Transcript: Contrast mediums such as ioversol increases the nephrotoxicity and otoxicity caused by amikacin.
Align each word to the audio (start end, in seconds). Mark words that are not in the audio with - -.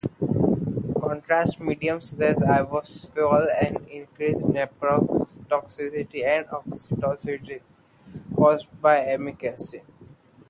Contrast 1.03 1.55
mediums 1.67 2.07
such 2.09 2.21
as 2.29 2.39
ioversol 2.53 3.43
increases 3.99 4.41
the 4.41 4.47
nephrotoxicity 4.55 6.21
and 6.33 6.47
otoxicity 6.57 7.61
caused 8.35 8.67
by 8.81 8.97
amikacin. 9.13 9.85